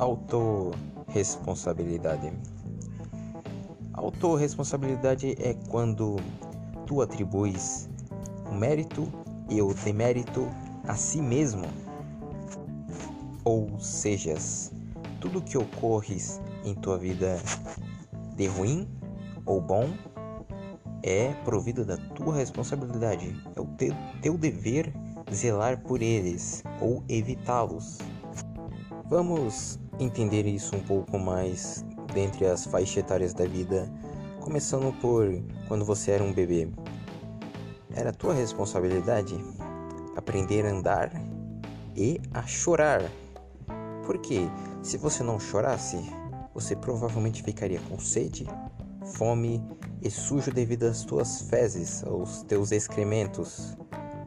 Autoresponsabilidade. 0.00 2.32
Autoresponsabilidade 3.92 5.36
é 5.38 5.54
quando 5.68 6.16
tu 6.86 7.02
atribuis 7.02 7.86
o 8.50 8.54
mérito 8.54 9.06
e 9.50 9.60
o 9.60 9.74
demérito 9.74 10.48
a 10.88 10.94
si 10.94 11.20
mesmo. 11.20 11.66
Ou 13.44 13.78
sejas, 13.78 14.72
tudo 15.20 15.42
que 15.42 15.58
ocorre 15.58 16.16
em 16.64 16.74
tua 16.74 16.96
vida 16.96 17.38
de 18.36 18.46
ruim 18.46 18.88
ou 19.44 19.60
bom 19.60 19.86
é 21.02 21.34
provido 21.44 21.84
da 21.84 21.98
tua 21.98 22.36
responsabilidade. 22.36 23.36
É 23.54 23.60
o 23.60 23.66
teu, 23.76 23.94
teu 24.22 24.38
dever 24.38 24.94
zelar 25.30 25.82
por 25.82 26.00
eles 26.00 26.64
ou 26.80 27.04
evitá-los. 27.06 27.98
Vamos 29.10 29.78
entender 30.02 30.46
isso 30.46 30.74
um 30.74 30.80
pouco 30.80 31.18
mais 31.18 31.84
dentre 32.12 32.46
as 32.46 32.64
faixas 32.64 32.98
etárias 32.98 33.34
da 33.34 33.44
vida, 33.44 33.90
começando 34.40 34.92
por 35.00 35.26
quando 35.68 35.84
você 35.84 36.12
era 36.12 36.24
um 36.24 36.32
bebê. 36.32 36.68
Era 37.94 38.12
tua 38.12 38.34
responsabilidade 38.34 39.36
aprender 40.16 40.66
a 40.66 40.70
andar 40.70 41.10
e 41.96 42.20
a 42.32 42.46
chorar. 42.46 43.02
Porque 44.04 44.48
se 44.82 44.96
você 44.96 45.22
não 45.22 45.38
chorasse, 45.38 45.98
você 46.54 46.74
provavelmente 46.74 47.42
ficaria 47.42 47.80
com 47.88 47.98
sede, 47.98 48.46
fome 49.14 49.62
e 50.02 50.10
sujo 50.10 50.50
devido 50.50 50.84
às 50.84 51.04
tuas 51.04 51.42
fezes, 51.42 52.02
aos 52.04 52.42
teus 52.42 52.72
excrementos. 52.72 53.76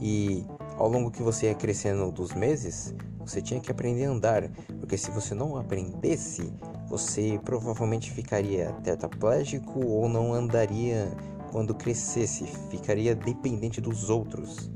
E 0.00 0.44
ao 0.76 0.88
longo 0.88 1.10
que 1.10 1.22
você 1.22 1.46
ia 1.46 1.54
crescendo 1.54 2.10
dos 2.12 2.32
meses, 2.32 2.94
você 3.20 3.40
tinha 3.42 3.60
que 3.60 3.70
aprender 3.70 4.04
a 4.04 4.10
andar, 4.10 4.50
porque 4.86 4.96
se 4.96 5.10
você 5.10 5.34
não 5.34 5.56
aprendesse, 5.56 6.52
você 6.86 7.40
provavelmente 7.44 8.12
ficaria 8.12 8.70
tetraplégico 8.84 9.84
ou 9.84 10.08
não 10.08 10.32
andaria 10.32 11.10
quando 11.50 11.74
crescesse, 11.74 12.46
ficaria 12.70 13.12
dependente 13.12 13.80
dos 13.80 14.08
outros. 14.08 14.70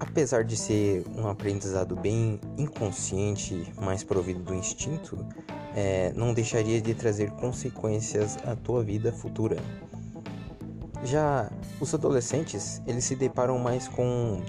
Apesar 0.00 0.44
de 0.44 0.56
ser 0.56 1.04
um 1.14 1.28
aprendizado 1.28 1.94
bem 1.94 2.40
inconsciente, 2.56 3.70
mais 3.78 4.02
provido 4.02 4.42
do 4.42 4.54
instinto, 4.54 5.26
é, 5.74 6.10
não 6.14 6.32
deixaria 6.32 6.80
de 6.80 6.94
trazer 6.94 7.30
consequências 7.32 8.38
à 8.46 8.56
tua 8.56 8.82
vida 8.82 9.12
futura. 9.12 9.58
Já 11.04 11.50
os 11.78 11.92
adolescentes, 11.92 12.80
eles 12.86 13.04
se 13.04 13.14
deparam 13.14 13.58
mais 13.58 13.88
com 13.88 14.40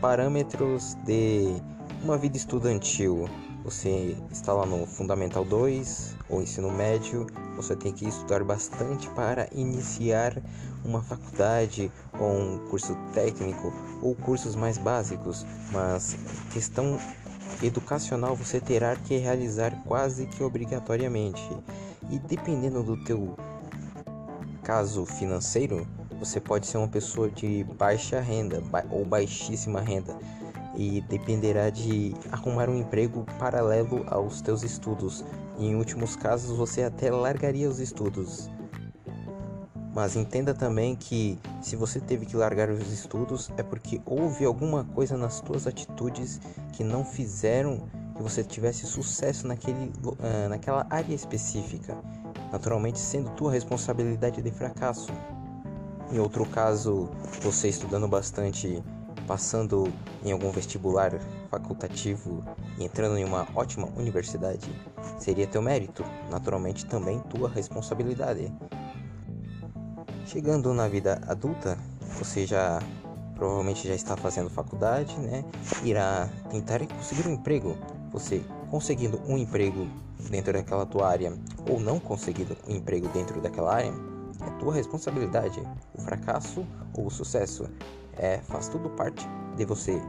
parâmetros 0.00 0.94
de 1.04 1.60
uma 2.02 2.16
vida 2.16 2.36
estudantil. 2.36 3.28
Você 3.64 4.16
está 4.30 4.52
lá 4.52 4.64
no 4.64 4.86
Fundamental 4.86 5.44
2 5.44 6.16
ou 6.30 6.42
ensino 6.42 6.70
médio, 6.70 7.26
você 7.56 7.76
tem 7.76 7.92
que 7.92 8.08
estudar 8.08 8.42
bastante 8.42 9.08
para 9.10 9.48
iniciar 9.52 10.42
uma 10.84 11.02
faculdade 11.02 11.92
ou 12.18 12.30
um 12.30 12.58
curso 12.70 12.96
técnico 13.12 13.72
ou 14.00 14.14
cursos 14.14 14.56
mais 14.56 14.78
básicos, 14.78 15.44
mas 15.72 16.16
questão 16.52 16.98
educacional 17.62 18.34
você 18.34 18.60
terá 18.60 18.96
que 18.96 19.18
realizar 19.18 19.72
quase 19.84 20.26
que 20.26 20.42
obrigatoriamente. 20.42 21.42
E 22.10 22.18
dependendo 22.18 22.82
do 22.82 22.96
teu 23.04 23.36
caso 24.62 25.04
financeiro, 25.04 25.86
você 26.18 26.40
pode 26.40 26.66
ser 26.66 26.78
uma 26.78 26.88
pessoa 26.88 27.30
de 27.30 27.62
baixa 27.78 28.20
renda 28.20 28.62
ou 28.90 29.04
baixíssima 29.04 29.80
renda 29.80 30.16
e 30.74 31.00
dependerá 31.02 31.70
de 31.70 32.14
arrumar 32.30 32.68
um 32.68 32.78
emprego 32.78 33.26
paralelo 33.38 34.04
aos 34.08 34.40
teus 34.40 34.62
estudos. 34.62 35.24
Em 35.58 35.74
últimos 35.74 36.16
casos, 36.16 36.56
você 36.56 36.82
até 36.82 37.10
largaria 37.10 37.68
os 37.68 37.80
estudos. 37.80 38.48
Mas 39.92 40.14
entenda 40.14 40.54
também 40.54 40.94
que 40.94 41.38
se 41.60 41.74
você 41.74 41.98
teve 41.98 42.24
que 42.24 42.36
largar 42.36 42.70
os 42.70 42.92
estudos 42.92 43.50
é 43.56 43.62
porque 43.62 44.00
houve 44.06 44.44
alguma 44.44 44.84
coisa 44.84 45.16
nas 45.16 45.40
tuas 45.40 45.66
atitudes 45.66 46.40
que 46.72 46.84
não 46.84 47.04
fizeram 47.04 47.88
que 48.14 48.22
você 48.22 48.44
tivesse 48.44 48.86
sucesso 48.86 49.48
naquele, 49.48 49.92
naquela 50.48 50.86
área 50.88 51.14
específica, 51.14 51.96
naturalmente 52.52 52.98
sendo 52.98 53.30
tua 53.30 53.50
responsabilidade 53.50 54.40
de 54.40 54.50
fracasso. 54.50 55.12
Em 56.12 56.18
outro 56.18 56.46
caso, 56.46 57.08
você 57.40 57.68
estudando 57.68 58.06
bastante, 58.06 58.82
passando 59.30 59.92
em 60.24 60.32
algum 60.32 60.50
vestibular 60.50 61.12
facultativo 61.48 62.42
e 62.76 62.82
entrando 62.82 63.16
em 63.16 63.24
uma 63.24 63.46
ótima 63.54 63.88
universidade, 63.96 64.68
seria 65.20 65.46
teu 65.46 65.62
mérito, 65.62 66.04
naturalmente 66.28 66.84
também 66.84 67.20
tua 67.20 67.48
responsabilidade. 67.48 68.52
Chegando 70.26 70.74
na 70.74 70.88
vida 70.88 71.20
adulta, 71.28 71.78
você 72.18 72.44
já 72.44 72.82
provavelmente 73.36 73.86
já 73.86 73.94
está 73.94 74.16
fazendo 74.16 74.50
faculdade, 74.50 75.16
né? 75.20 75.44
Irá 75.84 76.28
tentar 76.50 76.84
conseguir 76.88 77.28
um 77.28 77.34
emprego. 77.34 77.78
Você 78.10 78.42
conseguindo 78.68 79.22
um 79.28 79.38
emprego 79.38 79.86
dentro 80.28 80.52
daquela 80.52 80.84
tua 80.84 81.08
área 81.08 81.32
ou 81.68 81.78
não 81.78 82.00
conseguindo 82.00 82.56
um 82.66 82.74
emprego 82.74 83.06
dentro 83.10 83.40
daquela 83.40 83.76
área, 83.76 83.92
é 84.44 84.50
tua 84.58 84.74
responsabilidade. 84.74 85.62
O 85.94 86.02
fracasso 86.02 86.66
ou 86.92 87.06
o 87.06 87.10
sucesso 87.12 87.70
é 88.20 88.38
faz 88.38 88.68
tudo 88.68 88.90
parte 88.90 89.26
de 89.56 89.64
você. 89.64 90.00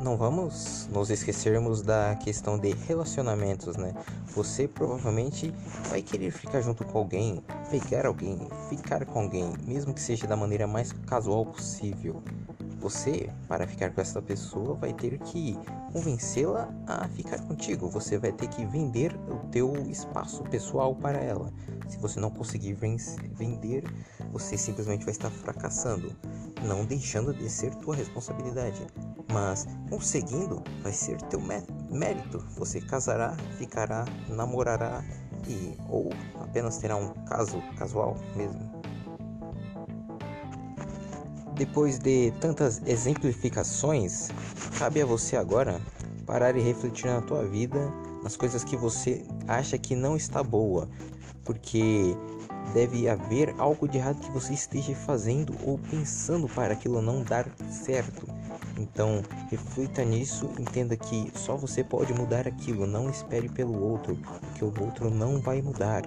Não 0.00 0.16
vamos 0.16 0.88
nos 0.92 1.10
esquecermos 1.10 1.80
da 1.80 2.14
questão 2.16 2.58
de 2.58 2.72
relacionamentos, 2.72 3.76
né? 3.76 3.94
Você 4.34 4.68
provavelmente 4.68 5.52
vai 5.88 6.02
querer 6.02 6.30
ficar 6.30 6.60
junto 6.60 6.84
com 6.84 6.98
alguém, 6.98 7.42
pegar 7.70 8.06
alguém, 8.06 8.38
ficar 8.68 9.06
com 9.06 9.20
alguém, 9.20 9.54
mesmo 9.66 9.94
que 9.94 10.00
seja 10.00 10.26
da 10.26 10.36
maneira 10.36 10.66
mais 10.66 10.92
casual 11.06 11.46
possível. 11.46 12.22
Você, 12.86 13.28
para 13.48 13.66
ficar 13.66 13.90
com 13.90 14.00
essa 14.00 14.22
pessoa, 14.22 14.76
vai 14.76 14.92
ter 14.92 15.18
que 15.18 15.58
convencê-la 15.92 16.72
a 16.86 17.08
ficar 17.08 17.40
contigo. 17.40 17.88
Você 17.88 18.16
vai 18.16 18.30
ter 18.30 18.46
que 18.46 18.64
vender 18.64 19.12
o 19.28 19.38
teu 19.48 19.74
espaço 19.90 20.44
pessoal 20.44 20.94
para 20.94 21.18
ela. 21.18 21.52
Se 21.88 21.98
você 21.98 22.20
não 22.20 22.30
conseguir 22.30 22.74
vender, 22.74 23.82
você 24.30 24.56
simplesmente 24.56 25.04
vai 25.04 25.10
estar 25.10 25.30
fracassando, 25.30 26.14
não 26.62 26.84
deixando 26.84 27.34
de 27.34 27.50
ser 27.50 27.74
tua 27.74 27.96
responsabilidade. 27.96 28.86
Mas 29.32 29.66
conseguindo, 29.90 30.62
vai 30.80 30.92
ser 30.92 31.20
teu 31.22 31.40
mérito. 31.90 32.38
Você 32.56 32.80
casará, 32.80 33.36
ficará, 33.58 34.04
namorará 34.28 35.02
e 35.48 35.76
ou 35.88 36.08
apenas 36.40 36.78
terá 36.78 36.94
um 36.94 37.12
caso 37.24 37.60
casual 37.76 38.14
mesmo. 38.36 38.75
Depois 41.56 41.98
de 41.98 42.32
tantas 42.32 42.82
exemplificações, 42.84 44.28
cabe 44.78 45.00
a 45.00 45.06
você 45.06 45.36
agora 45.36 45.80
parar 46.26 46.54
e 46.54 46.60
refletir 46.60 47.06
na 47.06 47.22
tua 47.22 47.46
vida, 47.46 47.90
nas 48.22 48.36
coisas 48.36 48.62
que 48.62 48.76
você 48.76 49.24
acha 49.48 49.78
que 49.78 49.96
não 49.96 50.16
está 50.16 50.42
boa, 50.42 50.86
porque 51.44 52.14
deve 52.74 53.08
haver 53.08 53.54
algo 53.56 53.88
de 53.88 53.96
errado 53.96 54.20
que 54.20 54.30
você 54.30 54.52
esteja 54.52 54.94
fazendo 54.94 55.54
ou 55.64 55.78
pensando 55.78 56.46
para 56.46 56.74
aquilo 56.74 57.00
não 57.00 57.22
dar 57.22 57.48
certo. 57.70 58.28
Então, 58.76 59.22
reflita 59.50 60.04
nisso, 60.04 60.50
entenda 60.58 60.94
que 60.94 61.32
só 61.34 61.56
você 61.56 61.82
pode 61.82 62.12
mudar 62.12 62.46
aquilo, 62.46 62.86
não 62.86 63.08
espere 63.08 63.48
pelo 63.48 63.82
outro, 63.82 64.14
porque 64.40 64.62
o 64.62 64.74
outro 64.84 65.08
não 65.08 65.40
vai 65.40 65.62
mudar. 65.62 66.02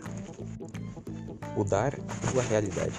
Mudar 1.57 1.95
a 1.95 2.31
sua 2.31 2.43
realidade. 2.43 2.93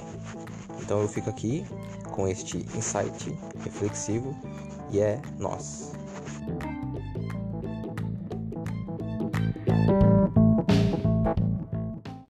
Então 0.82 1.00
eu 1.00 1.06
fico 1.06 1.30
aqui 1.30 1.64
com 2.10 2.28
este 2.28 2.58
insight 2.76 3.36
reflexivo 3.64 4.36
e 4.90 5.00
é 5.00 5.20
nós. 5.38 5.92